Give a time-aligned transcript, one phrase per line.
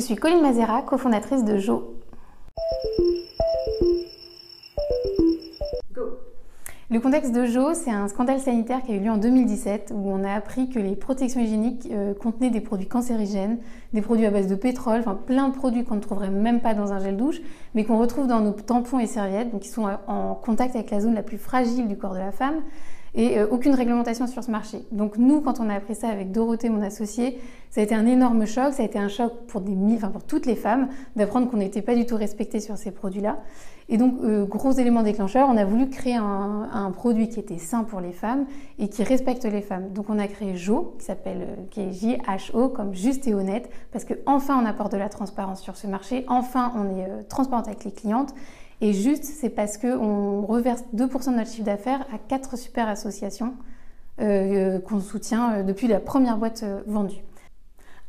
[0.00, 1.94] suis Colline Mazera, cofondatrice de Jo.
[6.90, 10.08] Le contexte de Jo, c'est un scandale sanitaire qui a eu lieu en 2017 où
[10.10, 13.58] on a appris que les protections hygiéniques euh, contenaient des produits cancérigènes,
[13.92, 16.72] des produits à base de pétrole, enfin plein de produits qu'on ne trouverait même pas
[16.72, 17.42] dans un gel douche,
[17.74, 21.00] mais qu'on retrouve dans nos tampons et serviettes, donc qui sont en contact avec la
[21.00, 22.62] zone la plus fragile du corps de la femme
[23.14, 24.78] et euh, aucune réglementation sur ce marché.
[24.92, 27.38] Donc nous, quand on a appris ça avec Dorothée, mon associée,
[27.70, 29.62] ça a été un énorme choc, ça a été un choc pour,
[30.26, 33.38] toutes les femmes d'apprendre qu'on n'était pas du tout respecté sur ces produits-là.
[33.90, 37.84] Et donc, euh, gros élément déclencheur, on a voulu créer un, produit qui était sain
[37.84, 38.46] pour les femmes
[38.78, 39.92] et qui respecte les femmes.
[39.92, 43.70] Donc on a créé Jo, qui s'appelle, euh, qui est J-H-O, comme juste et honnête,
[43.92, 47.68] parce que enfin on apporte de la transparence sur ce marché, enfin on est transparente
[47.68, 48.34] avec les clientes
[48.80, 53.54] et juste, c'est parce qu'on reverse 2% de notre chiffre d'affaires à quatre super associations
[54.20, 57.22] euh, qu'on soutient euh, depuis la première boîte euh, vendue.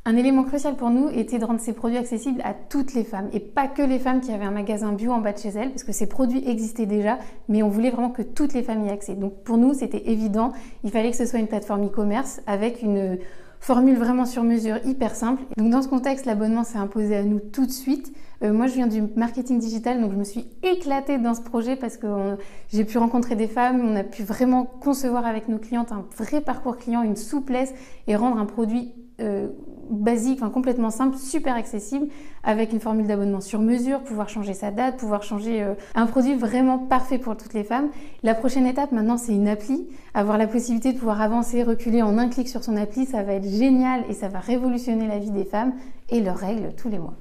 [0.06, 3.30] Un élément crucial pour nous était de rendre ces produits accessibles à toutes les femmes
[3.34, 5.70] et pas que les femmes qui avaient un magasin bio en bas de chez elles
[5.70, 8.90] parce que ces produits existaient déjà mais on voulait vraiment que toutes les familles y
[8.90, 9.14] aient accès.
[9.14, 13.20] Donc pour nous c'était évident, il fallait que ce soit une plateforme e-commerce avec une
[13.60, 15.44] formule vraiment sur mesure, hyper simple.
[15.58, 18.14] Donc dans ce contexte, l'abonnement s'est imposé à nous tout de suite.
[18.42, 21.76] Euh, moi, je viens du marketing digital, donc je me suis éclatée dans ce projet
[21.76, 22.38] parce que
[22.72, 26.40] j'ai pu rencontrer des femmes, on a pu vraiment concevoir avec nos clientes un vrai
[26.40, 27.74] parcours client, une souplesse
[28.08, 29.50] et rendre un produit euh,
[29.90, 32.08] basique, complètement simple, super accessible,
[32.44, 36.36] avec une formule d'abonnement sur mesure, pouvoir changer sa date, pouvoir changer euh, un produit
[36.36, 37.90] vraiment parfait pour toutes les femmes.
[38.24, 39.88] La prochaine étape maintenant, c'est une appli.
[40.14, 43.34] Avoir la possibilité de pouvoir avancer, reculer en un clic sur son appli, ça va
[43.34, 45.74] être génial et ça va révolutionner la vie des femmes
[46.10, 47.16] et leurs règles tous les mois.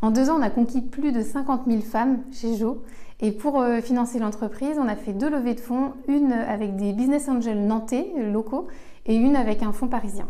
[0.00, 2.82] En deux ans, on a conquis plus de 50 000 femmes chez Jo.
[3.20, 6.92] Et pour euh, financer l'entreprise, on a fait deux levées de fonds, une avec des
[6.92, 8.68] business angels nantais locaux
[9.06, 10.28] et une avec un fonds parisien.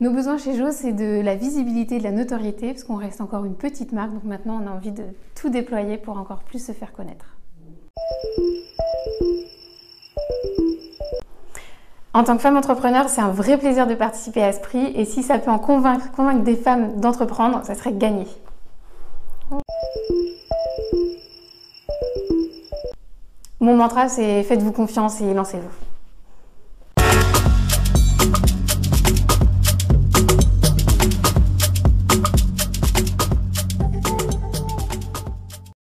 [0.00, 3.44] Nos besoins chez Jo, c'est de la visibilité, de la notoriété, parce qu'on reste encore
[3.44, 5.02] une petite marque, donc maintenant on a envie de
[5.34, 7.36] tout déployer pour encore plus se faire connaître.
[12.14, 15.04] En tant que femme entrepreneur, c'est un vrai plaisir de participer à ce prix, et
[15.04, 18.26] si ça peut en convaincre, convaincre des femmes d'entreprendre, ça serait gagné.
[23.58, 25.87] Mon mantra, c'est faites-vous confiance et lancez-vous.